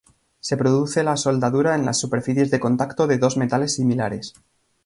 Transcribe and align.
Se 0.39 0.57
produce 0.57 1.03
la 1.03 1.15
soldadura 1.15 1.75
en 1.75 1.85
las 1.85 1.99
superficies 1.99 2.49
de 2.49 2.59
contacto 2.59 3.05
de 3.05 3.19
dos 3.19 3.37
metales 3.37 3.75
similares. 3.75 4.33